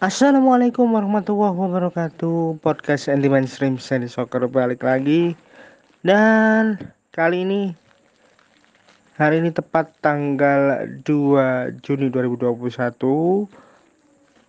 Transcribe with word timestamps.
Assalamualaikum 0.00 0.96
warahmatullahi 0.96 1.52
wabarakatuh. 1.52 2.64
Podcast 2.64 3.12
anti 3.12 3.28
mainstream 3.28 3.76
seri 3.76 4.08
soccer 4.08 4.48
balik 4.48 4.80
lagi. 4.80 5.36
Dan 6.00 6.80
kali 7.12 7.44
ini 7.44 7.76
Hari 9.20 9.44
ini 9.44 9.52
tepat 9.52 9.92
tanggal 10.00 10.88
2 11.04 11.84
Juni 11.84 12.08
2021 12.08 12.48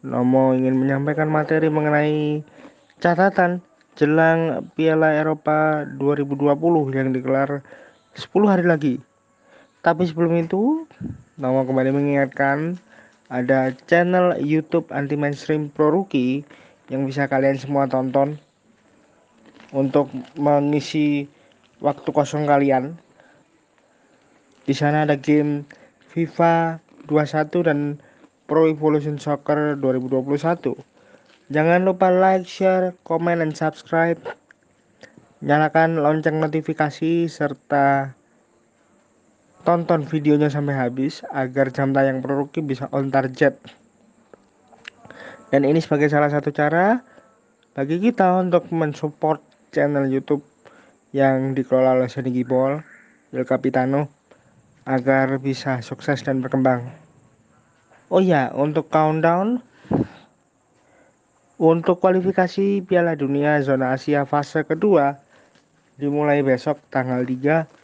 Nomo 0.07 0.55
ingin 0.55 0.79
menyampaikan 0.79 1.27
materi 1.27 1.67
mengenai 1.67 2.47
catatan 3.03 3.59
jelang 3.99 4.71
Piala 4.79 5.19
Eropa 5.19 5.83
2020 5.99 6.95
yang 6.95 7.11
digelar 7.11 7.59
10 8.15 8.23
hari 8.47 8.63
lagi. 8.63 9.03
Tapi 9.83 10.07
sebelum 10.07 10.31
itu 10.47 10.87
Nomo 11.35 11.67
kembali 11.67 11.91
mengingatkan 11.91 12.79
ada 13.31 13.71
channel 13.87 14.35
YouTube 14.43 14.91
anti 14.91 15.15
mainstream 15.15 15.71
pro 15.71 15.87
rookie 15.87 16.43
yang 16.91 17.07
bisa 17.07 17.31
kalian 17.31 17.55
semua 17.55 17.87
tonton 17.87 18.35
untuk 19.71 20.11
mengisi 20.35 21.31
waktu 21.79 22.11
kosong 22.11 22.43
kalian. 22.43 22.99
Di 24.67 24.75
sana 24.75 25.07
ada 25.07 25.15
game 25.15 25.63
FIFA 26.11 26.83
21 27.07 27.67
dan 27.71 27.79
Pro 28.51 28.67
Evolution 28.67 29.15
Soccer 29.15 29.79
2021. 29.79 30.75
Jangan 31.51 31.87
lupa 31.87 32.11
like, 32.11 32.43
share, 32.43 32.91
komen, 33.07 33.39
dan 33.39 33.55
subscribe. 33.55 34.19
Nyalakan 35.39 36.03
lonceng 36.03 36.43
notifikasi 36.43 37.31
serta 37.31 38.11
tonton 39.61 40.05
videonya 40.05 40.49
sampai 40.49 40.77
habis 40.77 41.21
agar 41.29 41.69
jam 41.69 41.93
tayang 41.93 42.19
Proruki 42.19 42.61
bisa 42.61 42.89
on 42.89 43.13
target. 43.13 43.57
Dan 45.51 45.67
ini 45.67 45.83
sebagai 45.83 46.07
salah 46.07 46.31
satu 46.31 46.49
cara 46.49 47.03
bagi 47.71 47.99
kita 47.99 48.39
untuk 48.39 48.67
mensupport 48.73 49.39
channel 49.71 50.07
YouTube 50.07 50.43
yang 51.11 51.55
dikelola 51.55 51.99
oleh 51.99 52.09
Sony 52.11 52.31
Gibol, 52.31 52.79
Il 53.35 53.43
Capitano 53.43 54.07
agar 54.87 55.37
bisa 55.37 55.83
sukses 55.83 56.23
dan 56.23 56.41
berkembang. 56.41 56.87
Oh 58.11 58.19
ya, 58.19 58.51
untuk 58.51 58.91
countdown 58.91 59.63
untuk 61.61 62.01
kualifikasi 62.01 62.81
Piala 62.83 63.13
Dunia 63.13 63.61
zona 63.61 63.93
Asia 63.93 64.25
fase 64.25 64.65
kedua 64.65 65.21
dimulai 66.01 66.41
besok 66.41 66.81
tanggal 66.89 67.21
3 67.21 67.80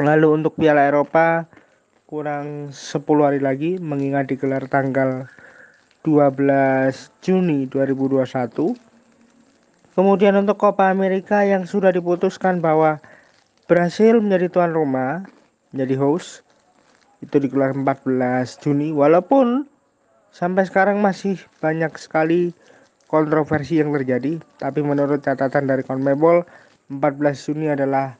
Lalu 0.00 0.40
untuk 0.40 0.56
Piala 0.56 0.88
Eropa 0.88 1.44
kurang 2.08 2.72
10 2.72 3.04
hari 3.20 3.44
lagi 3.44 3.76
mengingat 3.76 4.32
digelar 4.32 4.64
tanggal 4.64 5.28
12 6.00 6.32
Juni 7.20 7.68
2021. 7.68 8.72
Kemudian 9.92 10.32
untuk 10.40 10.56
Copa 10.56 10.88
America 10.88 11.44
yang 11.44 11.68
sudah 11.68 11.92
diputuskan 11.92 12.64
bahwa 12.64 13.04
Brasil 13.68 14.16
menjadi 14.16 14.48
tuan 14.48 14.72
rumah, 14.72 15.28
menjadi 15.76 16.00
host. 16.00 16.40
Itu 17.20 17.36
digelar 17.36 17.76
14 17.76 18.64
Juni 18.64 18.96
walaupun 18.96 19.68
sampai 20.32 20.64
sekarang 20.72 21.04
masih 21.04 21.36
banyak 21.60 21.92
sekali 22.00 22.56
kontroversi 23.12 23.84
yang 23.84 23.92
terjadi, 23.92 24.40
tapi 24.56 24.80
menurut 24.80 25.20
catatan 25.20 25.68
dari 25.68 25.84
CONMEBOL 25.84 26.48
14 26.88 27.44
Juni 27.44 27.68
adalah 27.68 28.16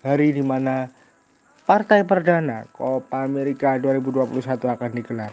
hari 0.00 0.32
di 0.32 0.40
mana 0.40 0.88
partai 1.70 2.02
perdana 2.02 2.66
Copa 2.74 3.22
America 3.22 3.78
2021 3.78 4.42
akan 4.58 4.90
digelar. 4.90 5.30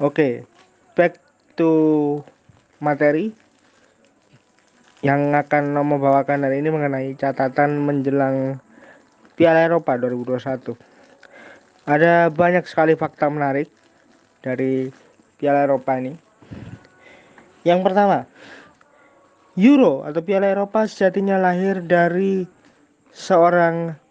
Oke, 0.00 0.48
back 0.96 1.20
to 1.60 2.16
materi 2.80 3.36
yang 5.04 5.36
akan 5.36 5.76
Nomo 5.76 6.00
bawakan 6.00 6.48
hari 6.48 6.64
ini 6.64 6.72
mengenai 6.72 7.12
catatan 7.20 7.84
menjelang 7.84 8.64
Piala 9.36 9.68
Eropa 9.68 9.92
2021. 10.00 10.72
Ada 11.84 12.32
banyak 12.32 12.64
sekali 12.64 12.96
fakta 12.96 13.28
menarik 13.28 13.68
dari 14.40 14.88
Piala 15.36 15.68
Eropa 15.68 16.00
ini. 16.00 16.16
Yang 17.60 17.80
pertama, 17.84 18.24
Euro 19.52 20.00
atau 20.08 20.24
Piala 20.24 20.48
Eropa 20.48 20.88
sejatinya 20.88 21.36
lahir 21.36 21.84
dari 21.84 22.48
seorang 23.12 24.07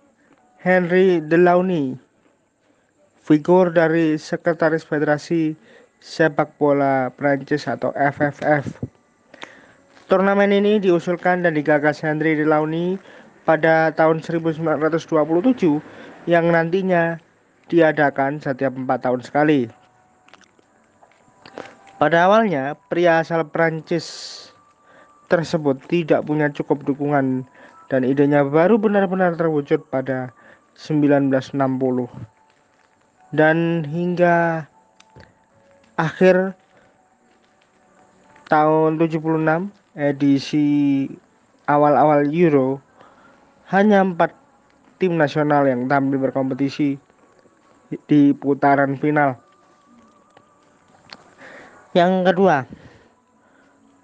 Henry 0.58 1.22
Delaunay, 1.22 1.94
figur 3.22 3.70
dari 3.70 4.18
Sekretaris 4.18 4.82
Federasi 4.82 5.54
Sepak 6.02 6.58
Bola 6.58 7.14
Prancis 7.14 7.70
atau 7.70 7.94
FFF. 7.94 8.82
Turnamen 10.10 10.50
ini 10.50 10.82
diusulkan 10.82 11.46
dan 11.46 11.54
digagas 11.54 12.02
Henry 12.02 12.34
Delaunay 12.34 12.98
pada 13.46 13.94
tahun 13.94 14.26
1927 14.26 14.66
yang 16.26 16.50
nantinya 16.50 17.22
diadakan 17.70 18.42
setiap 18.42 18.74
empat 18.74 19.06
tahun 19.06 19.22
sekali. 19.22 19.70
Pada 22.02 22.26
awalnya, 22.26 22.74
pria 22.90 23.22
asal 23.22 23.46
Prancis 23.46 24.50
tersebut 25.30 25.78
tidak 25.86 26.26
punya 26.26 26.50
cukup 26.50 26.82
dukungan 26.82 27.46
dan 27.94 28.02
idenya 28.02 28.42
baru 28.42 28.82
benar-benar 28.82 29.38
terwujud 29.38 29.86
pada 29.94 30.34
1960 30.78 31.58
dan 33.34 33.82
hingga 33.82 34.70
akhir 35.98 36.54
tahun 38.48 39.02
76 39.02 39.74
edisi 39.98 41.10
awal-awal 41.68 42.30
Euro 42.30 42.80
hanya 43.74 44.06
empat 44.06 44.32
tim 45.02 45.20
nasional 45.20 45.68
yang 45.68 45.90
tampil 45.90 46.22
berkompetisi 46.22 46.96
di 48.08 48.32
putaran 48.38 48.96
final. 48.96 49.36
Yang 51.92 52.14
kedua, 52.32 52.58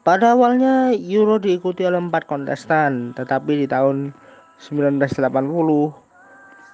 pada 0.04 0.36
awalnya 0.36 0.92
Euro 0.92 1.40
diikuti 1.40 1.88
oleh 1.88 2.02
empat 2.02 2.28
kontestan, 2.28 3.16
tetapi 3.16 3.64
di 3.64 3.68
tahun 3.70 4.12
1980 4.60 6.03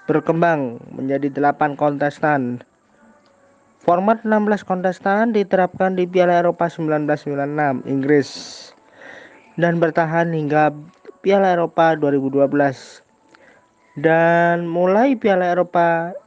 berkembang 0.09 0.81
menjadi 0.97 1.29
8 1.29 1.77
kontestan. 1.77 2.65
Format 3.77 4.25
16 4.25 4.65
kontestan 4.65 5.37
diterapkan 5.37 5.93
di 5.93 6.09
Piala 6.09 6.41
Eropa 6.41 6.65
1996 6.65 7.85
Inggris 7.85 8.29
dan 9.61 9.77
bertahan 9.77 10.33
hingga 10.33 10.73
Piala 11.21 11.53
Eropa 11.53 11.93
2012. 11.93 12.49
Dan 14.01 14.65
mulai 14.65 15.13
Piala 15.13 15.53
Eropa 15.53 16.17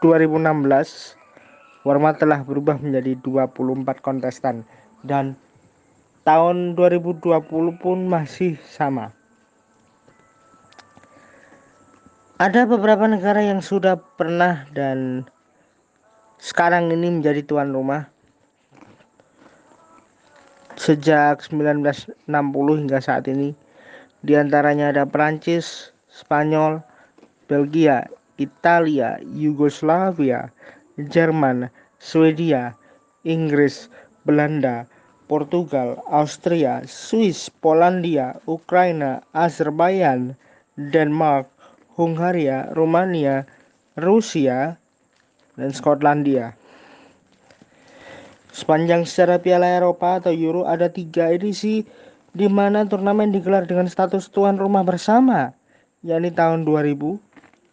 2016 0.00 1.20
format 1.84 2.16
telah 2.16 2.40
berubah 2.40 2.80
menjadi 2.80 3.20
24 3.20 4.00
kontestan 4.00 4.64
dan 5.04 5.36
tahun 6.24 6.72
2020 6.80 7.44
pun 7.76 7.98
masih 8.08 8.56
sama. 8.64 9.12
Ada 12.44 12.68
beberapa 12.68 13.08
negara 13.08 13.40
yang 13.40 13.64
sudah 13.64 13.96
pernah 13.96 14.68
dan 14.76 15.24
sekarang 16.36 16.92
ini 16.92 17.08
menjadi 17.08 17.40
tuan 17.40 17.72
rumah 17.72 18.04
sejak 20.76 21.40
1960 21.40 22.20
hingga 22.84 23.00
saat 23.00 23.32
ini. 23.32 23.56
Di 24.20 24.36
antaranya 24.36 24.92
ada 24.92 25.08
Prancis, 25.08 25.96
Spanyol, 26.12 26.84
Belgia, 27.48 28.04
Italia, 28.36 29.16
Yugoslavia, 29.24 30.52
Jerman, 31.00 31.72
Swedia, 31.96 32.76
Inggris, 33.24 33.88
Belanda, 34.28 34.84
Portugal, 35.32 35.96
Austria, 36.12 36.84
Swiss, 36.84 37.48
Polandia, 37.48 38.36
Ukraina, 38.44 39.24
Azerbaijan, 39.32 40.36
Denmark, 40.76 41.53
Hungaria, 41.94 42.70
Rumania, 42.74 43.46
Rusia, 43.94 44.78
dan 45.54 45.70
Skotlandia. 45.70 46.58
Sepanjang 48.54 49.02
sejarah 49.02 49.42
Piala 49.42 49.66
Eropa 49.66 50.22
atau 50.22 50.30
Euro 50.30 50.62
ada 50.66 50.86
tiga 50.86 51.30
edisi 51.30 51.82
di 52.34 52.46
mana 52.50 52.86
turnamen 52.86 53.30
digelar 53.30 53.66
dengan 53.66 53.86
status 53.86 54.30
tuan 54.30 54.58
rumah 54.58 54.82
bersama, 54.82 55.54
yakni 56.02 56.34
tahun 56.34 56.66
2000, 56.66 57.18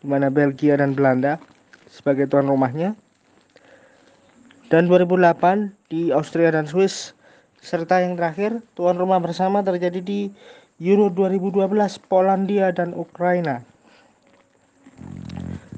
di 0.02 0.06
mana 0.10 0.30
Belgia 0.30 0.78
dan 0.78 0.94
Belanda 0.94 1.42
sebagai 1.90 2.30
tuan 2.30 2.50
rumahnya, 2.50 2.98
dan 4.72 4.88
2008 4.88 5.76
di 5.92 6.16
Austria 6.16 6.56
dan 6.56 6.64
Swiss, 6.64 7.12
serta 7.60 8.00
yang 8.00 8.16
terakhir 8.16 8.64
tuan 8.74 8.96
rumah 8.96 9.20
bersama 9.20 9.60
terjadi 9.60 10.00
di 10.00 10.32
Euro 10.80 11.12
2012 11.12 11.68
Polandia 12.08 12.72
dan 12.72 12.96
Ukraina. 12.96 13.68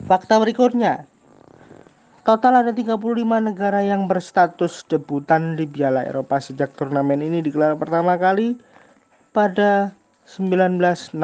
Fakta 0.03 0.35
berikutnya, 0.35 1.07
Total 2.23 2.55
ada 2.55 2.71
35 2.71 2.95
negara 3.43 3.83
yang 3.83 4.07
berstatus 4.07 4.87
debutan 4.87 5.59
di 5.59 5.67
Piala 5.67 6.07
Eropa 6.07 6.39
sejak 6.39 6.71
turnamen 6.71 7.19
ini 7.19 7.43
digelar 7.43 7.75
pertama 7.75 8.15
kali 8.15 8.55
pada 9.35 9.91
1960. 10.23 11.19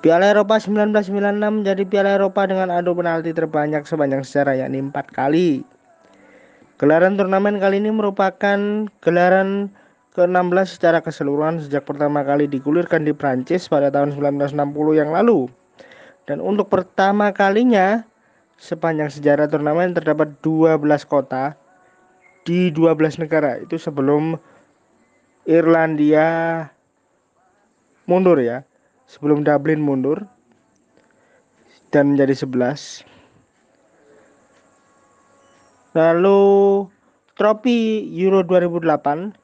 Piala 0.00 0.32
Eropa 0.32 0.56
1996 0.56 1.12
menjadi 1.38 1.82
Piala 1.84 2.16
Eropa 2.16 2.48
dengan 2.48 2.72
adu 2.72 2.96
penalti 2.96 3.30
terbanyak 3.30 3.84
sebanyak 3.84 4.24
sejarah 4.26 4.66
yakni 4.66 4.90
4 4.90 4.96
kali. 5.12 5.62
Gelaran 6.80 7.20
turnamen 7.20 7.60
kali 7.60 7.84
ini 7.84 7.92
merupakan 7.92 8.88
gelaran 9.04 9.68
ke-16 10.16 10.80
secara 10.80 11.04
keseluruhan 11.04 11.60
sejak 11.60 11.84
pertama 11.84 12.24
kali 12.24 12.48
digulirkan 12.48 13.04
di 13.04 13.12
Prancis 13.12 13.68
pada 13.68 13.92
tahun 13.92 14.16
1960 14.16 14.56
yang 14.96 15.12
lalu. 15.12 15.52
Dan 16.24 16.40
untuk 16.40 16.72
pertama 16.72 17.36
kalinya 17.36 18.08
sepanjang 18.60 19.08
sejarah 19.08 19.48
turnamen 19.48 19.96
terdapat 19.96 20.36
12 20.44 20.76
kota 21.08 21.56
di 22.44 22.68
12 22.68 23.24
negara. 23.24 23.56
Itu 23.56 23.80
sebelum 23.80 24.36
Irlandia 25.48 26.68
mundur 28.04 28.36
ya 28.36 28.68
sebelum 29.08 29.42
Dublin 29.42 29.80
mundur 29.80 30.28
dan 31.90 32.14
menjadi 32.14 32.44
11. 32.46 33.02
Lalu 35.96 36.40
trofi 37.34 38.06
Euro 38.14 38.46
2008 38.46 39.34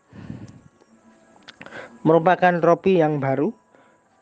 merupakan 2.07 2.55
trofi 2.63 3.03
yang 3.03 3.19
baru 3.19 3.51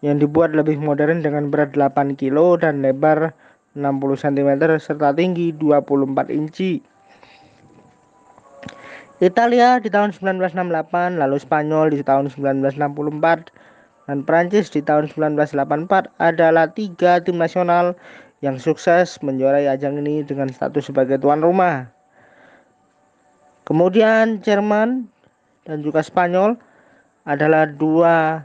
yang 0.00 0.16
dibuat 0.16 0.56
lebih 0.56 0.80
modern 0.80 1.20
dengan 1.20 1.52
berat 1.52 1.76
8 1.76 2.16
kg 2.16 2.56
dan 2.56 2.80
lebar 2.80 3.36
60 3.74 4.22
cm 4.22 4.50
serta 4.78 5.10
tinggi 5.14 5.50
24 5.54 6.30
inci. 6.30 6.82
Italia 9.22 9.78
di 9.78 9.90
tahun 9.90 10.10
1968, 10.10 11.22
lalu 11.22 11.36
Spanyol 11.38 11.94
di 11.94 12.02
tahun 12.02 12.30
1964, 12.34 13.50
dan 14.10 14.18
Prancis 14.26 14.68
di 14.70 14.82
tahun 14.82 15.06
1984 15.10 16.10
adalah 16.18 16.66
tiga 16.70 17.22
tim 17.22 17.38
nasional 17.38 17.94
yang 18.44 18.60
sukses 18.60 19.16
menjuarai 19.24 19.70
ajang 19.70 19.96
ini 20.02 20.20
dengan 20.26 20.50
status 20.52 20.92
sebagai 20.92 21.16
tuan 21.16 21.40
rumah. 21.40 21.88
Kemudian 23.64 24.44
Jerman 24.44 25.08
dan 25.64 25.80
juga 25.80 26.04
Spanyol 26.04 26.60
adalah 27.24 27.64
dua 27.64 28.44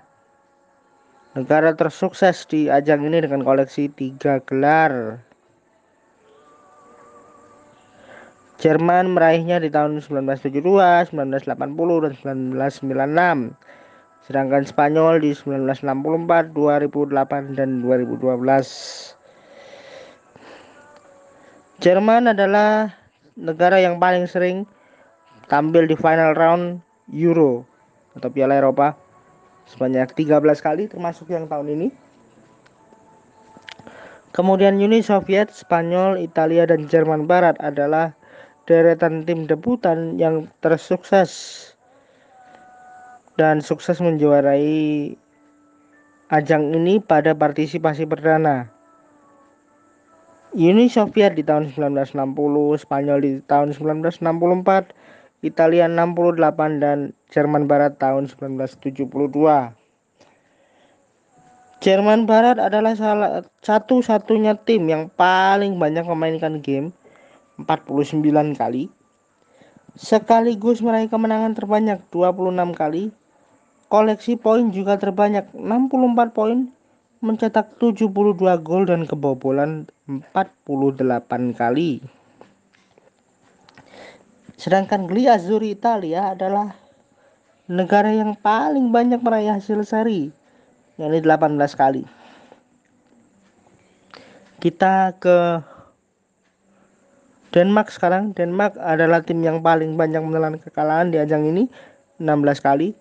negara 1.40 1.72
tersukses 1.72 2.44
di 2.52 2.68
ajang 2.68 3.08
ini 3.08 3.24
dengan 3.24 3.48
koleksi 3.48 3.88
tiga 3.96 4.44
gelar. 4.44 5.24
Jerman 8.60 9.16
meraihnya 9.16 9.64
di 9.64 9.72
tahun 9.72 10.04
1972, 10.04 11.16
1980, 11.16 11.48
dan 12.28 12.52
1996 12.52 13.56
sedangkan 14.28 14.68
Spanyol 14.68 15.24
di 15.24 15.32
1964, 15.32 16.52
2008 16.52 17.56
dan 17.56 17.80
2012. 17.82 19.16
Jerman 21.80 22.36
adalah 22.36 22.92
negara 23.40 23.80
yang 23.80 23.96
paling 23.96 24.28
sering 24.28 24.68
tampil 25.48 25.88
di 25.88 25.96
final 25.96 26.36
round 26.36 26.84
Euro 27.16 27.64
atau 28.20 28.28
Piala 28.28 28.60
Eropa 28.60 29.09
sebanyak 29.70 30.10
13 30.18 30.42
kali 30.60 30.90
termasuk 30.90 31.30
yang 31.30 31.46
tahun 31.46 31.70
ini. 31.78 31.88
Kemudian 34.30 34.78
Uni 34.78 35.02
Soviet, 35.02 35.50
Spanyol, 35.50 36.22
Italia 36.22 36.70
dan 36.70 36.86
Jerman 36.86 37.26
Barat 37.26 37.58
adalah 37.62 38.14
deretan 38.70 39.26
tim 39.26 39.50
debutan 39.50 40.22
yang 40.22 40.46
tersukses 40.62 41.74
dan 43.42 43.58
sukses 43.64 43.98
menjuarai 43.98 45.18
ajang 46.30 46.64
ini 46.78 47.02
pada 47.02 47.34
partisipasi 47.34 48.06
perdana. 48.06 48.70
Uni 50.54 50.90
Soviet 50.90 51.34
di 51.38 51.46
tahun 51.46 51.74
1960, 51.74 52.82
Spanyol 52.82 53.20
di 53.22 53.32
tahun 53.46 53.74
1964, 53.74 54.94
Italia 55.40 55.88
68 55.88 56.84
dan 56.84 57.16
Jerman 57.32 57.68
Barat 57.70 57.96
tahun 57.96 58.28
1972. 58.28 59.08
Jerman 61.80 62.28
Barat 62.28 62.60
adalah 62.60 62.92
salah 62.96 63.48
satu-satunya 63.64 64.60
tim 64.60 64.84
yang 64.92 65.08
paling 65.08 65.80
banyak 65.80 66.04
memainkan 66.04 66.60
game 66.60 66.92
49 67.56 68.20
kali 68.56 68.92
sekaligus 69.96 70.84
meraih 70.84 71.08
kemenangan 71.08 71.56
terbanyak 71.56 72.04
26 72.12 72.76
kali 72.76 73.16
Koleksi 73.90 74.38
poin 74.38 74.70
juga 74.70 75.02
terbanyak 75.02 75.50
64 75.50 76.30
poin, 76.30 76.70
mencetak 77.26 77.74
72 77.82 78.38
gol 78.62 78.86
dan 78.86 79.10
kebobolan 79.10 79.90
48 80.06 81.58
kali. 81.58 81.98
Sedangkan 84.60 85.08
Gli 85.08 85.32
Azzurri 85.32 85.72
Italia 85.72 86.36
adalah 86.36 86.76
negara 87.72 88.12
yang 88.12 88.36
paling 88.36 88.92
banyak 88.92 89.24
meraih 89.24 89.56
hasil 89.56 89.88
seri, 89.88 90.28
yakni 91.00 91.24
18 91.24 91.56
kali. 91.80 92.04
Kita 94.60 95.16
ke 95.16 95.64
Denmark 97.56 97.88
sekarang. 97.96 98.36
Denmark 98.36 98.76
adalah 98.76 99.24
tim 99.24 99.40
yang 99.40 99.64
paling 99.64 99.96
banyak 99.96 100.20
menelan 100.20 100.60
kekalahan 100.60 101.16
di 101.16 101.24
ajang 101.24 101.48
ini 101.48 101.72
16 102.20 102.60
kali 102.60 102.92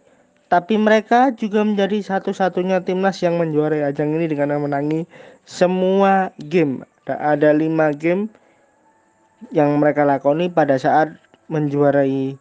tapi 0.49 0.81
mereka 0.81 1.29
juga 1.37 1.61
menjadi 1.61 2.00
satu-satunya 2.00 2.81
timnas 2.81 3.21
yang 3.21 3.37
menjuarai 3.37 3.85
ajang 3.85 4.17
ini 4.17 4.33
dengan 4.33 4.57
memenangi 4.57 5.05
semua 5.45 6.33
game. 6.41 6.88
Ada 7.05 7.53
lima 7.53 7.93
game 7.93 8.33
yang 9.53 9.77
mereka 9.77 10.09
lakoni 10.09 10.49
pada 10.49 10.81
saat 10.81 11.12
menjuarai 11.49 12.37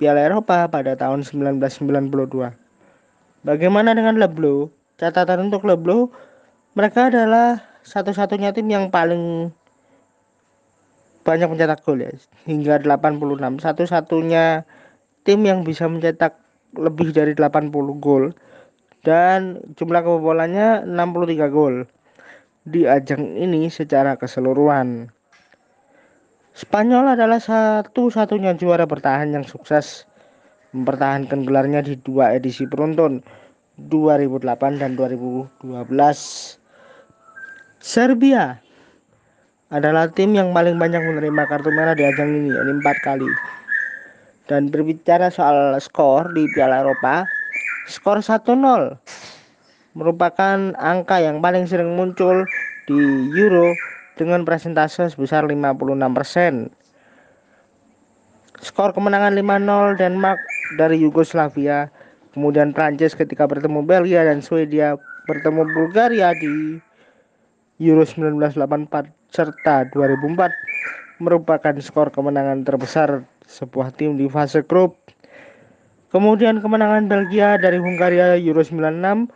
Piala 0.00 0.24
Eropa 0.24 0.68
pada 0.68 0.96
tahun 0.96 1.24
1992. 1.24 2.54
Bagaimana 3.44 3.94
dengan 3.94 4.18
Leblo? 4.18 4.72
Catatan 4.98 5.46
untuk 5.46 5.62
Leblo, 5.62 6.10
mereka 6.74 7.06
adalah 7.06 7.62
satu-satunya 7.86 8.50
tim 8.50 8.66
yang 8.66 8.90
paling 8.90 9.54
banyak 11.22 11.48
mencetak 11.50 11.84
gol 11.84 12.00
ya, 12.00 12.10
hingga 12.48 12.80
86. 12.80 13.62
Satu-satunya 13.62 14.64
tim 15.22 15.40
yang 15.44 15.60
bisa 15.62 15.84
mencetak 15.86 16.40
lebih 16.72 17.12
dari 17.12 17.36
80 17.36 17.72
gol 18.00 18.32
dan 19.04 19.60
jumlah 19.76 20.02
kebobolannya 20.04 20.84
63 20.88 21.48
gol 21.52 21.84
di 22.68 22.84
ajang 22.84 23.36
ini 23.36 23.68
secara 23.72 24.16
keseluruhan. 24.16 25.12
Spanyol 26.58 27.14
adalah 27.14 27.38
satu-satunya 27.38 28.58
juara 28.58 28.82
bertahan 28.82 29.30
yang 29.30 29.46
sukses 29.46 30.10
mempertahankan 30.74 31.46
gelarnya 31.46 31.86
di 31.86 31.94
dua 32.02 32.34
edisi 32.34 32.66
beruntun 32.66 33.22
2008 33.86 34.82
dan 34.82 34.98
2012. 34.98 35.54
Serbia 37.78 38.58
adalah 39.70 40.10
tim 40.10 40.34
yang 40.34 40.50
paling 40.50 40.74
banyak 40.82 40.98
menerima 40.98 41.46
kartu 41.46 41.70
merah 41.70 41.94
di 41.94 42.02
ajang 42.02 42.26
ini, 42.26 42.50
ini 42.50 42.72
empat 42.82 43.06
kali. 43.06 43.30
Dan 44.50 44.74
berbicara 44.74 45.30
soal 45.30 45.78
skor 45.78 46.26
di 46.34 46.42
Piala 46.58 46.82
Eropa, 46.82 47.22
skor 47.86 48.18
1-0 48.18 48.98
merupakan 49.94 50.74
angka 50.74 51.22
yang 51.22 51.38
paling 51.38 51.70
sering 51.70 51.94
muncul 51.94 52.42
di 52.90 52.98
Euro 53.38 53.70
dengan 54.18 54.42
presentase 54.42 55.06
sebesar 55.06 55.46
56%. 55.46 56.74
Skor 58.58 58.90
kemenangan 58.90 59.38
5-0 59.38 60.02
Denmark 60.02 60.42
dari 60.74 60.98
Yugoslavia, 60.98 61.86
kemudian 62.34 62.74
Prancis 62.74 63.14
ketika 63.14 63.46
bertemu 63.46 63.86
Belgia 63.86 64.26
dan 64.26 64.42
Swedia 64.42 64.98
bertemu 65.30 65.62
Bulgaria 65.70 66.34
di 66.34 66.82
Euro 67.78 68.02
1984 68.02 69.14
serta 69.30 69.86
2004 69.94 71.22
merupakan 71.22 71.74
skor 71.78 72.10
kemenangan 72.10 72.66
terbesar 72.66 73.22
sebuah 73.46 73.94
tim 73.94 74.18
di 74.18 74.26
fase 74.26 74.66
grup. 74.66 74.98
Kemudian 76.08 76.58
kemenangan 76.64 77.06
Belgia 77.06 77.60
dari 77.60 77.76
Hungaria 77.76 78.34
Euro 78.40 78.64
96 78.64 79.28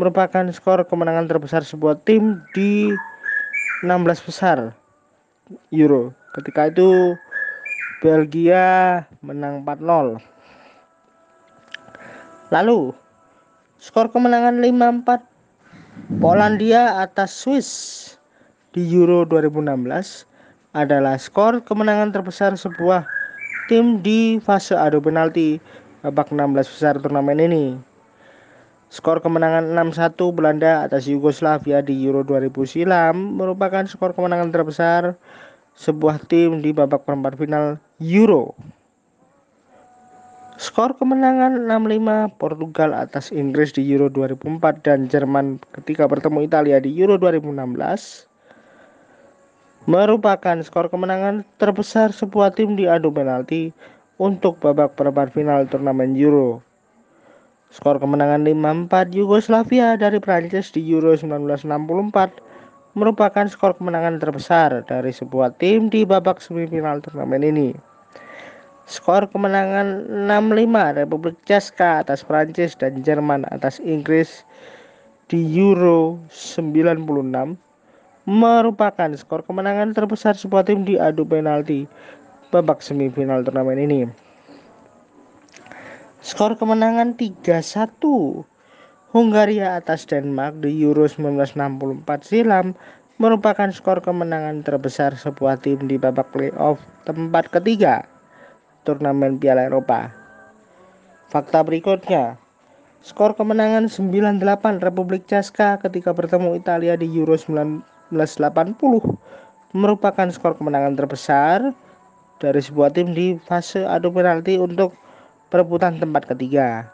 merupakan 0.00 0.44
skor 0.50 0.82
kemenangan 0.88 1.30
terbesar 1.30 1.62
sebuah 1.62 2.02
tim 2.02 2.42
di 2.56 2.90
16 3.84 4.24
besar 4.24 4.72
Euro. 5.68 6.16
Ketika 6.32 6.72
itu 6.72 7.14
Belgia 8.00 9.04
menang 9.20 9.60
4-0. 9.62 10.18
Lalu 12.48 12.96
skor 13.76 14.08
kemenangan 14.08 14.60
5-4 14.60 16.20
Polandia 16.20 17.00
atas 17.00 17.32
Swiss 17.32 17.70
di 18.74 18.82
Euro 18.92 19.22
2016 19.28 20.26
adalah 20.74 21.14
skor 21.14 21.62
kemenangan 21.62 22.10
terbesar 22.10 22.58
sebuah 22.58 23.06
tim 23.70 24.02
di 24.02 24.42
fase 24.42 24.74
adu 24.74 24.98
penalti 24.98 25.62
babak 26.02 26.28
16 26.34 26.66
besar 26.66 26.94
turnamen 26.98 27.40
ini. 27.40 27.93
Skor 28.94 29.18
kemenangan 29.18 29.74
6-1 29.74 30.14
Belanda 30.30 30.86
atas 30.86 31.10
Yugoslavia 31.10 31.82
di 31.82 32.06
Euro 32.06 32.22
2000 32.22 32.54
silam 32.62 33.42
merupakan 33.42 33.82
skor 33.90 34.14
kemenangan 34.14 34.54
terbesar 34.54 35.18
sebuah 35.74 36.22
tim 36.30 36.62
di 36.62 36.70
babak 36.70 37.02
perempat 37.02 37.34
final 37.34 37.82
Euro. 37.98 38.54
Skor 40.62 40.94
kemenangan 40.94 41.66
6-5 41.66 42.38
Portugal 42.38 42.94
atas 42.94 43.34
Inggris 43.34 43.74
di 43.74 43.82
Euro 43.90 44.06
2004 44.06 44.86
dan 44.86 45.10
Jerman 45.10 45.58
ketika 45.74 46.06
bertemu 46.06 46.46
Italia 46.46 46.78
di 46.78 46.94
Euro 46.94 47.18
2016 47.18 48.30
merupakan 49.90 50.56
skor 50.62 50.86
kemenangan 50.86 51.42
terbesar 51.58 52.14
sebuah 52.14 52.54
tim 52.54 52.78
di 52.78 52.86
adu 52.86 53.10
penalti 53.10 53.74
untuk 54.22 54.62
babak 54.62 54.94
perempat 54.94 55.34
final 55.34 55.66
turnamen 55.66 56.14
Euro. 56.14 56.62
Skor 57.72 58.02
kemenangan 58.02 58.44
5-4 58.44 59.14
Yugoslavia 59.14 59.96
dari 59.96 60.20
Prancis 60.20 60.68
di 60.74 60.84
Euro 60.92 61.16
1964 61.16 62.94
merupakan 62.94 63.46
skor 63.50 63.74
kemenangan 63.74 64.22
terbesar 64.22 64.86
dari 64.86 65.10
sebuah 65.10 65.58
tim 65.58 65.90
di 65.90 66.06
babak 66.06 66.38
semifinal 66.38 67.02
turnamen 67.02 67.42
ini. 67.42 67.74
Skor 68.84 69.26
kemenangan 69.32 70.06
6-5 70.28 71.00
Republik 71.02 71.36
Ceska 71.48 72.04
atas 72.04 72.22
Prancis 72.22 72.78
dan 72.78 73.00
Jerman 73.02 73.48
atas 73.50 73.80
Inggris 73.82 74.46
di 75.26 75.40
Euro 75.56 76.20
96 76.28 77.00
merupakan 78.24 79.10
skor 79.16 79.40
kemenangan 79.44 79.96
terbesar 79.96 80.36
sebuah 80.36 80.68
tim 80.68 80.84
di 80.84 81.00
adu 81.00 81.24
penalti 81.24 81.88
babak 82.54 82.84
semifinal 82.84 83.42
turnamen 83.42 83.80
ini. 83.80 84.23
Skor 86.24 86.56
kemenangan 86.56 87.20
3-1 87.20 88.00
Hungaria 89.12 89.76
atas 89.76 90.08
Denmark 90.08 90.56
di 90.64 90.72
Euro 90.80 91.04
1964 91.04 92.00
silam 92.24 92.72
merupakan 93.20 93.68
skor 93.68 94.00
kemenangan 94.00 94.64
terbesar 94.64 95.20
sebuah 95.20 95.60
tim 95.60 95.84
di 95.84 96.00
babak 96.00 96.32
playoff 96.32 96.80
tempat 97.04 97.52
ketiga 97.52 98.08
turnamen 98.88 99.36
Piala 99.36 99.68
Eropa. 99.68 100.16
Fakta 101.28 101.60
berikutnya, 101.60 102.40
skor 103.04 103.36
kemenangan 103.36 103.92
9-8 103.92 104.80
Republik 104.80 105.28
Ceska 105.28 105.76
ketika 105.84 106.16
bertemu 106.16 106.56
Italia 106.56 106.96
di 106.96 107.04
Euro 107.20 107.36
9 107.36 107.84
1980 108.16 109.76
merupakan 109.76 110.28
skor 110.32 110.56
kemenangan 110.56 110.96
terbesar 110.96 111.76
dari 112.40 112.64
sebuah 112.64 112.96
tim 112.96 113.12
di 113.12 113.36
fase 113.44 113.84
adu 113.84 114.08
penalti 114.08 114.56
untuk 114.56 114.96
perebutan 115.54 116.02
tempat 116.02 116.26
ketiga. 116.26 116.90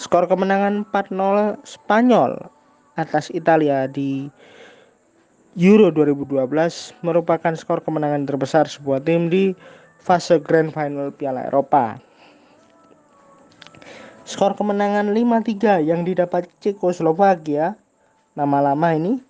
Skor 0.00 0.24
kemenangan 0.24 0.88
4-0 0.88 1.60
Spanyol 1.60 2.48
atas 2.96 3.28
Italia 3.36 3.84
di 3.84 4.32
Euro 5.60 5.92
2012 5.92 6.48
merupakan 7.04 7.52
skor 7.52 7.84
kemenangan 7.84 8.24
terbesar 8.24 8.64
sebuah 8.64 9.04
tim 9.04 9.28
di 9.28 9.52
fase 10.00 10.40
Grand 10.40 10.72
Final 10.72 11.12
Piala 11.12 11.52
Eropa. 11.52 12.00
Skor 14.24 14.56
kemenangan 14.56 15.12
5-3 15.12 15.84
yang 15.84 16.08
didapat 16.08 16.48
Cekoslovakia 16.64 17.76
nama 18.32 18.64
lama 18.64 18.88
ini 18.96 19.20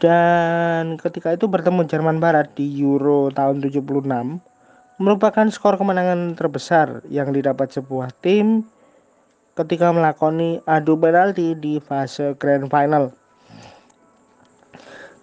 dan 0.00 0.96
ketika 0.96 1.36
itu 1.36 1.44
bertemu 1.44 1.84
Jerman 1.84 2.16
Barat 2.16 2.56
di 2.56 2.64
Euro 2.80 3.28
tahun 3.28 3.60
76 3.60 4.53
merupakan 5.02 5.50
skor 5.50 5.74
kemenangan 5.74 6.38
terbesar 6.38 7.02
yang 7.10 7.34
didapat 7.34 7.74
sebuah 7.74 8.14
tim 8.22 8.62
ketika 9.58 9.90
melakoni 9.90 10.62
adu 10.70 10.94
penalti 10.94 11.54
di 11.58 11.82
fase 11.82 12.34
grand 12.38 12.70
final. 12.70 13.10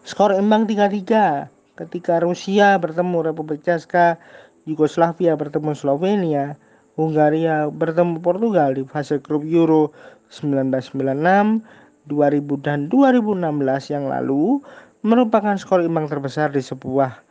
Skor 0.03 0.35
imbang 0.35 0.67
3-3 0.67 1.47
ketika 1.79 2.19
Rusia 2.19 2.75
bertemu 2.75 3.31
Republik 3.31 3.63
Ceska, 3.63 4.19
Yugoslavia 4.67 5.39
bertemu 5.39 5.71
Slovenia, 5.71 6.59
Hungaria 6.99 7.71
bertemu 7.71 8.19
Portugal 8.19 8.75
di 8.75 8.83
fase 8.83 9.23
grup 9.23 9.47
Euro 9.47 9.95
1996 10.27 11.63
2000 12.11 12.65
dan 12.65 12.91
2016 12.91 13.93
yang 13.93 14.11
lalu 14.11 14.59
merupakan 15.05 15.55
skor 15.55 15.79
imbang 15.85 16.11
terbesar 16.11 16.51
di 16.51 16.59
sebuah 16.59 17.23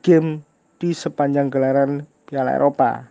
game 0.00 0.40
di 0.82 0.90
sepanjang 0.90 1.46
gelaran 1.46 2.02
Piala 2.26 2.58
Eropa. 2.58 3.06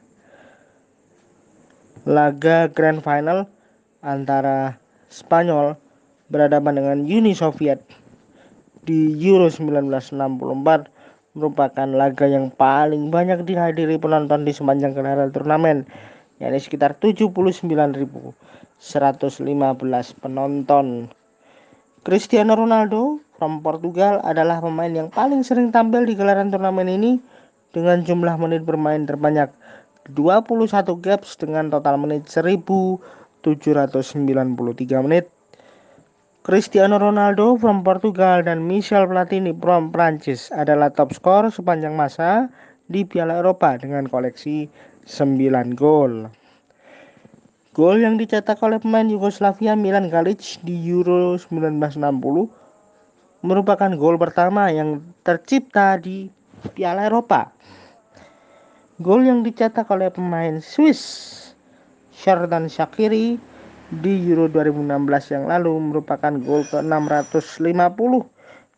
Laga 2.03 2.67
Grand 2.67 2.99
Final 2.99 3.47
antara 4.03 4.75
Spanyol 5.07 5.79
berhadapan 6.27 6.83
dengan 6.83 6.97
Uni 7.07 7.31
Soviet 7.31 7.79
di 8.83 9.15
Euro 9.23 9.47
1964 9.47 11.31
merupakan 11.31 11.87
laga 11.95 12.27
yang 12.27 12.51
paling 12.51 13.07
banyak 13.07 13.47
dihadiri 13.47 13.95
penonton 13.95 14.43
di 14.43 14.51
sepanjang 14.51 14.91
gelaran 14.91 15.31
turnamen 15.31 15.87
yakni 16.43 16.59
sekitar 16.59 16.99
79.115 16.99 18.83
penonton. 20.19 21.07
Cristiano 22.01 22.57
Ronaldo 22.57 23.21
from 23.37 23.61
Portugal 23.61 24.19
adalah 24.25 24.59
pemain 24.59 24.89
yang 24.89 25.07
paling 25.13 25.45
sering 25.45 25.69
tampil 25.69 26.03
di 26.03 26.17
gelaran 26.17 26.49
turnamen 26.49 26.89
ini 26.89 27.30
dengan 27.71 28.03
jumlah 28.03 28.35
menit 28.39 28.63
bermain 28.67 29.07
terbanyak 29.07 29.51
21 30.11 30.71
gaps 30.99 31.39
dengan 31.39 31.71
total 31.71 31.95
menit 31.99 32.27
1793 32.27 33.47
menit. 35.03 35.31
Cristiano 36.41 36.97
Ronaldo 36.97 37.53
from 37.61 37.85
Portugal 37.85 38.41
dan 38.41 38.65
Michel 38.65 39.05
Platini 39.05 39.53
from 39.53 39.93
Prancis 39.93 40.49
adalah 40.49 40.89
top 40.89 41.13
skor 41.13 41.53
sepanjang 41.53 41.93
masa 41.93 42.49
di 42.89 43.05
Piala 43.05 43.45
Eropa 43.45 43.77
dengan 43.77 44.09
koleksi 44.09 44.65
9 45.05 45.77
gol. 45.77 46.33
Gol 47.77 48.03
yang 48.03 48.17
dicetak 48.17 48.57
oleh 48.65 48.81
pemain 48.81 49.05
Yugoslavia 49.05 49.77
Milan 49.77 50.09
Galic 50.11 50.59
di 50.65 50.75
Euro 50.91 51.37
1960 51.39 52.51
merupakan 53.45 53.91
gol 53.95 54.17
pertama 54.17 54.73
yang 54.73 54.99
tercipta 55.23 55.95
di 56.01 56.27
Piala 56.77 57.09
Eropa. 57.09 57.49
Gol 59.01 59.25
yang 59.25 59.41
dicetak 59.41 59.89
oleh 59.89 60.13
pemain 60.13 60.61
Swiss 60.61 61.01
Sherdan 62.13 62.69
Shakiri 62.69 63.41
di 63.91 64.13
Euro 64.29 64.45
2016 64.45 65.33
yang 65.33 65.45
lalu 65.49 65.73
merupakan 65.81 66.31
gol 66.37 66.61
ke-650 66.69 68.13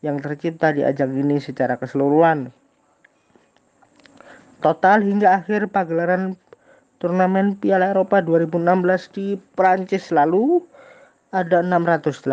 yang 0.00 0.16
tercipta 0.18 0.72
di 0.72 0.80
ajang 0.80 1.12
ini 1.12 1.36
secara 1.38 1.76
keseluruhan. 1.76 2.48
Total 4.64 5.04
hingga 5.04 5.44
akhir 5.44 5.68
pagelaran 5.68 6.40
turnamen 7.04 7.60
Piala 7.60 7.92
Eropa 7.92 8.24
2016 8.24 9.12
di 9.12 9.26
Prancis 9.52 10.08
lalu 10.08 10.64
ada 11.36 11.60
687 11.60 12.32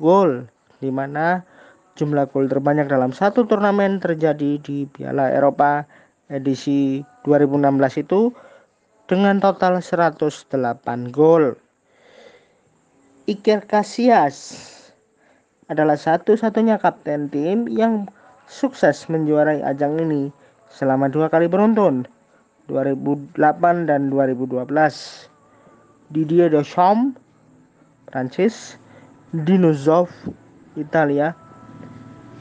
gol 0.00 0.48
di 0.80 0.88
mana 0.88 1.44
jumlah 1.96 2.28
gol 2.32 2.48
terbanyak 2.48 2.88
dalam 2.88 3.12
satu 3.12 3.44
turnamen 3.44 4.00
terjadi 4.00 4.56
di 4.60 4.88
Piala 4.88 5.28
Eropa 5.28 5.84
edisi 6.32 7.04
2016 7.28 8.04
itu 8.08 8.32
dengan 9.04 9.36
total 9.44 9.84
108 9.84 10.48
gol. 11.12 11.52
Iker 13.28 13.68
Casillas 13.68 14.36
adalah 15.68 15.94
satu-satunya 16.00 16.80
kapten 16.80 17.28
tim 17.28 17.68
yang 17.70 18.08
sukses 18.48 19.06
menjuarai 19.06 19.62
ajang 19.62 20.00
ini 20.00 20.32
selama 20.72 21.06
dua 21.06 21.28
kali 21.28 21.46
beruntun 21.46 22.08
2008 22.66 23.36
dan 23.88 24.08
2012 24.08 24.68
Didier 26.12 26.48
Deschamps 26.48 27.16
Prancis 28.08 28.80
Dino 29.32 29.72
Zoff 29.72 30.12
Italia 30.76 31.36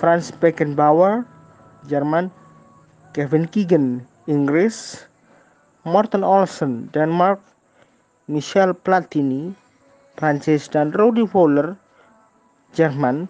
Franz 0.01 0.33
Beckenbauer 0.33 1.29
Jerman 1.85 2.33
Kevin 3.13 3.45
Keegan 3.45 4.01
Inggris 4.25 5.05
Morten 5.85 6.25
Olsen 6.25 6.89
Denmark 6.89 7.37
Michel 8.25 8.73
Platini 8.73 9.53
Prancis 10.21 10.69
dan 10.69 10.93
Rudi 10.93 11.25
Fowler, 11.25 11.73
Jerman, 12.77 13.25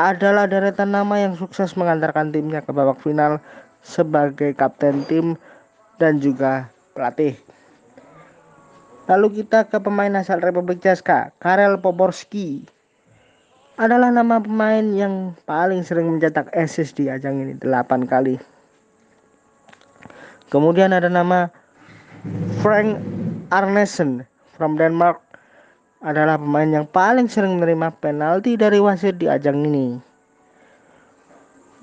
adalah 0.00 0.46
deretan 0.46 0.94
nama 0.94 1.20
yang 1.20 1.34
sukses 1.36 1.74
mengantarkan 1.74 2.30
timnya 2.30 2.62
ke 2.62 2.70
babak 2.70 3.02
final 3.02 3.42
sebagai 3.82 4.54
kapten 4.54 5.04
tim 5.04 5.36
dan 6.00 6.16
juga 6.22 6.70
pelatih. 6.94 7.36
Lalu 9.04 9.42
kita 9.44 9.68
ke 9.68 9.76
pemain 9.84 10.16
asal 10.16 10.40
Republik 10.40 10.80
Ceska, 10.80 11.32
Karel 11.40 11.76
Poborski. 11.80 12.64
Adalah 13.78 14.10
nama 14.10 14.42
pemain 14.42 14.82
yang 14.82 15.38
paling 15.46 15.86
sering 15.86 16.10
mencetak 16.10 16.50
assist 16.50 16.98
di 16.98 17.06
ajang 17.06 17.38
ini 17.46 17.54
8 17.62 18.10
kali. 18.10 18.34
Kemudian 20.50 20.90
ada 20.90 21.06
nama 21.06 21.46
Frank 22.58 22.98
Arnesen 23.54 24.26
from 24.58 24.74
Denmark 24.74 25.22
adalah 26.02 26.42
pemain 26.42 26.66
yang 26.66 26.90
paling 26.90 27.30
sering 27.30 27.54
menerima 27.62 27.94
penalti 28.02 28.58
dari 28.58 28.82
wasit 28.82 29.14
di 29.22 29.30
ajang 29.30 29.62
ini. 29.62 30.02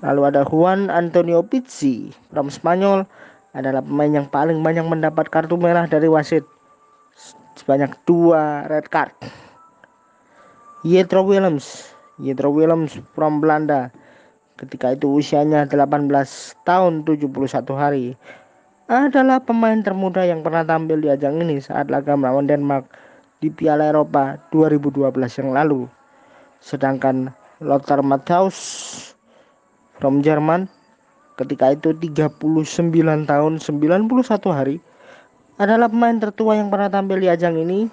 Lalu 0.04 0.20
ada 0.28 0.44
Juan 0.44 0.92
Antonio 0.92 1.40
Pizzi 1.48 2.12
from 2.28 2.52
Spanyol 2.52 3.08
adalah 3.56 3.80
pemain 3.80 4.20
yang 4.20 4.28
paling 4.28 4.60
banyak 4.60 4.84
mendapat 4.84 5.32
kartu 5.32 5.56
merah 5.56 5.88
dari 5.88 6.12
wasit 6.12 6.44
sebanyak 7.56 7.96
dua 8.04 8.68
red 8.68 8.84
card. 8.92 9.16
Yetro 10.86 11.26
Willems, 11.26 11.90
Yetro 12.22 12.54
Willems 12.54 13.02
from 13.10 13.42
Belanda. 13.42 13.90
Ketika 14.54 14.94
itu 14.94 15.18
usianya 15.18 15.66
18 15.66 16.06
tahun 16.62 17.02
71 17.02 17.26
hari. 17.74 18.14
Adalah 18.86 19.42
pemain 19.42 19.82
termuda 19.82 20.22
yang 20.22 20.46
pernah 20.46 20.62
tampil 20.62 21.02
di 21.02 21.10
ajang 21.10 21.42
ini 21.42 21.58
saat 21.58 21.90
laga 21.90 22.14
melawan 22.14 22.46
Denmark 22.46 22.86
di 23.42 23.50
Piala 23.50 23.90
Eropa 23.90 24.38
2012 24.54 25.10
yang 25.42 25.50
lalu. 25.58 25.90
Sedangkan 26.62 27.34
Lothar 27.58 28.06
Matthäus 28.06 28.54
from 29.98 30.22
Jerman 30.22 30.70
ketika 31.34 31.74
itu 31.74 31.98
39 31.98 33.26
tahun 33.26 33.52
91 33.58 34.06
hari 34.54 34.78
adalah 35.58 35.90
pemain 35.90 36.22
tertua 36.22 36.54
yang 36.54 36.70
pernah 36.70 36.86
tampil 36.86 37.18
di 37.18 37.26
ajang 37.26 37.58
ini 37.58 37.90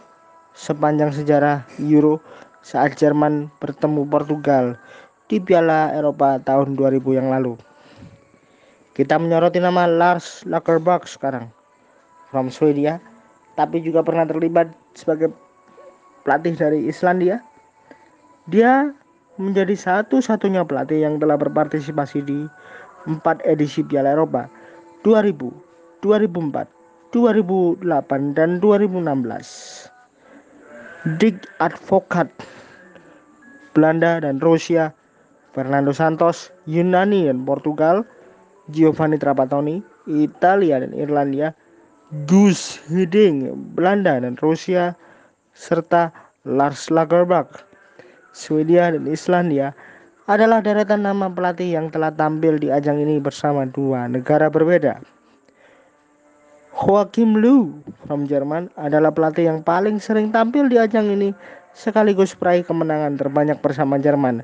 sepanjang 0.54 1.10
sejarah 1.10 1.66
Euro 1.82 2.22
saat 2.64 2.96
Jerman 2.96 3.52
bertemu 3.60 4.08
Portugal 4.08 4.80
di 5.28 5.38
Piala 5.38 5.92
Eropa 5.92 6.40
tahun 6.40 6.80
2000 6.80 7.20
yang 7.20 7.28
lalu. 7.30 7.60
Kita 8.96 9.20
menyoroti 9.20 9.60
nama 9.60 9.86
Lars 9.86 10.48
Lagerbäck 10.48 11.06
sekarang 11.06 11.52
from 12.32 12.48
Swedia 12.50 13.04
tapi 13.54 13.82
juga 13.86 14.02
pernah 14.02 14.26
terlibat 14.26 14.74
sebagai 14.98 15.30
pelatih 16.26 16.58
dari 16.58 16.90
Islandia. 16.90 17.42
Dia 18.50 18.90
menjadi 19.38 19.74
satu-satunya 19.74 20.66
pelatih 20.66 21.06
yang 21.06 21.18
telah 21.18 21.38
berpartisipasi 21.38 22.26
di 22.26 22.46
empat 23.06 23.42
edisi 23.46 23.82
Piala 23.86 24.14
Eropa 24.14 24.50
2000, 25.06 25.52
2004, 26.02 26.70
2008, 27.14 28.38
dan 28.38 28.58
2016. 28.58 29.93
Dick 31.04 31.36
Advokat 31.60 32.32
Belanda 33.76 34.24
dan 34.24 34.40
Rusia, 34.40 34.96
Fernando 35.52 35.92
Santos, 35.92 36.48
Yunani 36.64 37.28
dan 37.28 37.44
Portugal, 37.44 38.08
Giovanni 38.72 39.20
Trapattoni, 39.20 39.84
Italia 40.08 40.80
dan 40.80 40.96
Irlandia, 40.96 41.52
Gus 42.24 42.80
Hiddink, 42.88 43.52
Belanda 43.76 44.16
dan 44.16 44.40
Rusia, 44.40 44.96
serta 45.52 46.08
Lars 46.48 46.88
Lagerbäck, 46.88 47.52
Swedia 48.32 48.96
dan 48.96 49.04
Islandia 49.04 49.76
adalah 50.32 50.64
deretan 50.64 51.04
nama 51.04 51.28
pelatih 51.28 51.68
yang 51.68 51.92
telah 51.92 52.16
tampil 52.16 52.56
di 52.56 52.72
ajang 52.72 52.96
ini 53.04 53.20
bersama 53.20 53.68
dua 53.68 54.08
negara 54.08 54.48
berbeda. 54.48 55.04
Joachim 56.74 57.38
Löw 57.38 57.70
from 58.10 58.26
Jerman 58.26 58.74
adalah 58.74 59.14
pelatih 59.14 59.46
yang 59.46 59.62
paling 59.62 60.02
sering 60.02 60.34
tampil 60.34 60.66
di 60.66 60.82
ajang 60.82 61.06
ini 61.06 61.30
sekaligus 61.78 62.34
peraih 62.34 62.66
kemenangan 62.66 63.14
terbanyak 63.14 63.62
bersama 63.62 64.02
Jerman. 64.02 64.42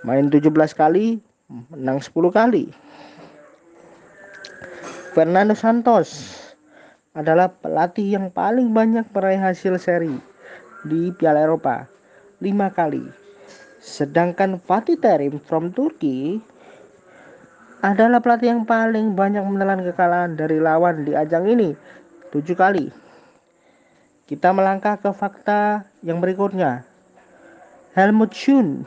Main 0.00 0.32
17 0.32 0.48
kali, 0.72 1.20
menang 1.68 2.00
10 2.00 2.32
kali. 2.32 2.72
Fernando 5.12 5.52
Santos 5.52 6.40
adalah 7.12 7.52
pelatih 7.52 8.16
yang 8.16 8.32
paling 8.32 8.72
banyak 8.72 9.04
meraih 9.12 9.40
hasil 9.40 9.76
seri 9.76 10.14
di 10.88 11.12
Piala 11.20 11.44
Eropa 11.44 11.84
lima 12.38 12.70
kali. 12.72 13.02
Sedangkan 13.82 14.56
Fatih 14.62 14.96
Terim 14.96 15.36
from 15.42 15.74
Turki 15.74 16.38
adalah 17.78 18.18
pelatih 18.18 18.50
yang 18.50 18.62
paling 18.66 19.14
banyak 19.14 19.42
menelan 19.46 19.86
kekalahan 19.86 20.34
dari 20.34 20.58
lawan 20.58 21.06
di 21.06 21.14
ajang 21.14 21.46
ini 21.46 21.78
tujuh 22.34 22.58
kali. 22.58 22.90
Kita 24.26 24.50
melangkah 24.50 24.98
ke 24.98 25.08
fakta 25.14 25.86
yang 26.02 26.18
berikutnya. 26.18 26.84
Helmut 27.94 28.34
Schön 28.34 28.84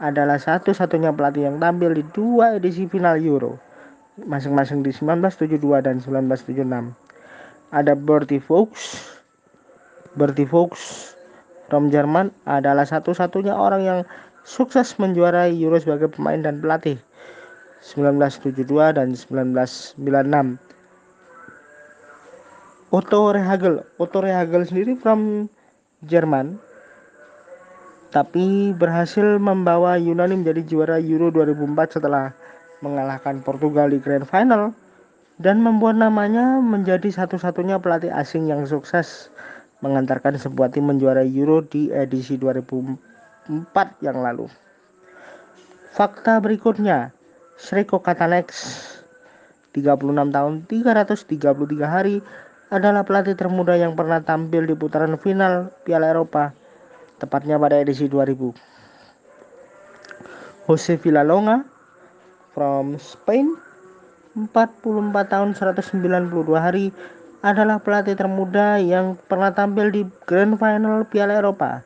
adalah 0.00 0.40
satu-satunya 0.40 1.12
pelatih 1.12 1.52
yang 1.52 1.60
tampil 1.60 1.94
di 1.94 2.04
dua 2.16 2.56
edisi 2.56 2.88
final 2.88 3.20
Euro, 3.20 3.60
masing-masing 4.24 4.82
di 4.82 4.90
1972 4.90 5.84
dan 5.84 6.00
1976 6.00 7.08
ada 7.70 7.92
Bertie 7.92 8.40
Fuchs. 8.40 9.04
Bertie 10.16 10.48
Fuchs 10.48 11.14
from 11.68 11.92
Jerman 11.92 12.32
adalah 12.48 12.88
satu-satunya 12.88 13.52
orang 13.52 13.82
yang 13.84 14.00
sukses 14.42 14.96
menjuarai 14.96 15.52
Euro 15.60 15.76
sebagai 15.76 16.08
pemain 16.08 16.40
dan 16.40 16.58
pelatih 16.64 16.96
1972 17.82 18.96
dan 18.96 19.14
1996. 19.14 20.58
Otto 22.88 23.20
Rehagel, 23.36 23.84
Otto 24.00 24.18
Rehagel 24.24 24.64
sendiri 24.64 24.96
from 24.96 25.52
Jerman 26.06 26.56
tapi 28.08 28.72
berhasil 28.72 29.36
membawa 29.36 30.00
Yunani 30.00 30.40
menjadi 30.40 30.64
juara 30.64 30.96
Euro 30.96 31.28
2004 31.28 32.00
setelah 32.00 32.32
mengalahkan 32.80 33.44
Portugal 33.44 33.92
di 33.92 34.00
Grand 34.00 34.24
Final 34.24 34.72
dan 35.36 35.60
membuat 35.60 36.00
namanya 36.00 36.58
menjadi 36.58 37.12
satu-satunya 37.12 37.76
pelatih 37.78 38.10
asing 38.10 38.48
yang 38.48 38.64
sukses 38.64 39.28
mengantarkan 39.84 40.34
sebuah 40.40 40.72
tim 40.72 40.88
menjuarai 40.88 41.28
Euro 41.36 41.62
di 41.62 41.92
edisi 41.92 42.40
2004 42.40 42.96
yang 44.02 44.18
lalu. 44.24 44.48
Fakta 45.92 46.40
berikutnya, 46.42 47.12
Sreko 47.58 47.98
Katanex 47.98 48.46
36 49.74 49.90
tahun 50.30 50.52
333 50.70 51.82
hari 51.82 52.22
adalah 52.70 53.02
pelatih 53.02 53.34
termuda 53.34 53.74
yang 53.74 53.98
pernah 53.98 54.22
tampil 54.22 54.62
di 54.62 54.78
putaran 54.78 55.18
final 55.18 55.74
Piala 55.82 56.14
Eropa 56.14 56.54
tepatnya 57.18 57.58
pada 57.58 57.82
edisi 57.82 58.06
2000. 58.06 58.54
Jose 60.70 60.94
Villalonga 61.02 61.66
from 62.54 62.94
Spain 63.02 63.58
44 64.38 65.10
tahun 65.26 65.50
192 65.58 66.30
hari 66.54 66.94
adalah 67.42 67.82
pelatih 67.82 68.14
termuda 68.14 68.78
yang 68.78 69.18
pernah 69.26 69.50
tampil 69.50 69.90
di 69.90 70.06
Grand 70.30 70.54
Final 70.54 71.10
Piala 71.10 71.42
Eropa. 71.42 71.82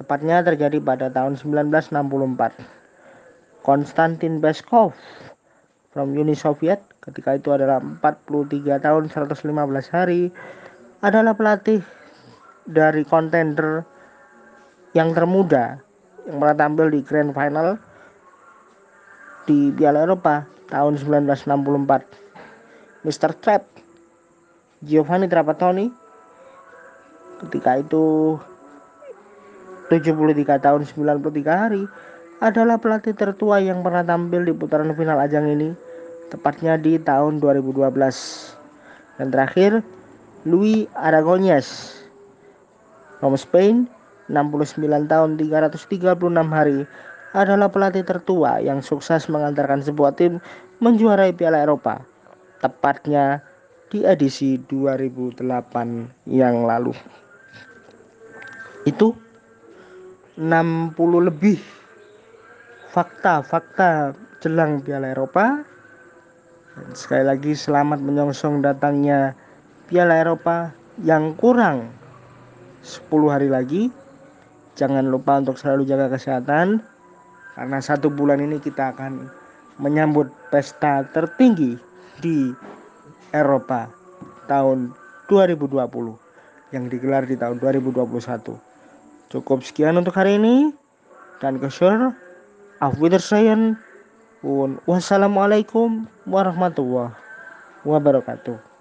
Tepatnya 0.00 0.40
terjadi 0.40 0.80
pada 0.80 1.12
tahun 1.12 1.36
1964. 1.36 2.83
Konstantin 3.64 4.44
Beskov 4.44 4.92
from 5.96 6.12
Uni 6.12 6.36
Soviet 6.36 6.84
ketika 7.00 7.40
itu 7.40 7.48
adalah 7.48 7.80
43 7.80 8.76
tahun 8.76 9.08
115 9.08 9.40
hari 9.88 10.28
adalah 11.00 11.32
pelatih 11.32 11.80
dari 12.68 13.08
kontender 13.08 13.88
yang 14.92 15.16
termuda 15.16 15.80
yang 16.28 16.36
pernah 16.40 16.56
tampil 16.56 16.92
di 16.92 17.00
Grand 17.00 17.32
Final 17.32 17.80
di 19.48 19.72
Piala 19.72 20.04
Eropa 20.04 20.44
tahun 20.68 21.00
1964. 21.00 23.04
Mr. 23.04 23.30
Trap 23.40 23.62
Giovanni 24.84 25.28
Trapattoni 25.28 25.88
ketika 27.44 27.80
itu 27.80 28.36
73 29.88 30.64
tahun 30.64 30.84
93 30.84 31.48
hari 31.48 31.88
adalah 32.42 32.80
pelatih 32.80 33.14
tertua 33.14 33.62
yang 33.62 33.84
pernah 33.86 34.02
tampil 34.02 34.46
di 34.46 34.52
putaran 34.54 34.90
final 34.94 35.18
ajang 35.22 35.46
ini 35.46 35.74
tepatnya 36.32 36.74
di 36.74 36.98
tahun 36.98 37.38
2012 37.38 37.94
dan 39.20 39.28
terakhir 39.30 39.84
Louis 40.42 40.90
Aragonés 40.98 41.94
from 43.22 43.38
Spain 43.38 43.86
69 44.28 44.80
tahun 45.06 45.36
336 45.36 45.86
hari 46.48 46.88
adalah 47.34 47.68
pelatih 47.68 48.06
tertua 48.06 48.62
yang 48.62 48.78
sukses 48.80 49.26
mengantarkan 49.26 49.82
sebuah 49.82 50.14
tim 50.14 50.38
menjuarai 50.78 51.34
Piala 51.34 51.66
Eropa, 51.66 52.06
tepatnya 52.62 53.42
di 53.90 54.06
edisi 54.06 54.56
2008 54.58 55.42
yang 56.30 56.62
lalu. 56.62 56.94
Itu 58.86 59.18
60 60.38 60.94
lebih 61.26 61.58
fakta-fakta 62.94 64.14
jelang 64.38 64.78
Piala 64.78 65.10
Eropa. 65.10 65.66
Dan 66.78 66.94
sekali 66.94 67.26
lagi 67.26 67.58
selamat 67.58 67.98
menyongsong 67.98 68.62
datangnya 68.62 69.34
Piala 69.90 70.22
Eropa 70.22 70.70
yang 71.02 71.34
kurang 71.34 71.90
10 72.86 73.10
hari 73.34 73.50
lagi. 73.50 73.90
Jangan 74.78 75.10
lupa 75.10 75.42
untuk 75.42 75.58
selalu 75.58 75.90
jaga 75.90 76.06
kesehatan 76.06 76.82
karena 77.58 77.78
satu 77.82 78.10
bulan 78.10 78.42
ini 78.42 78.62
kita 78.62 78.94
akan 78.94 79.26
menyambut 79.78 80.30
pesta 80.50 81.02
tertinggi 81.10 81.78
di 82.22 82.54
Eropa 83.34 83.90
tahun 84.46 84.94
2020 85.26 85.78
yang 86.74 86.90
digelar 86.90 87.26
di 87.26 87.38
tahun 87.38 87.58
2021. 87.58 88.54
Cukup 89.30 89.58
sekian 89.66 89.98
untuk 89.98 90.14
hari 90.14 90.38
ini 90.38 90.74
dan 91.38 91.58
kesyur 91.58 92.23
auf 92.84 93.00
Wiedersehen 93.00 93.80
wassalamualaikum 94.84 96.04
warahmatullahi 96.28 97.16
wabarakatuh. 97.80 98.73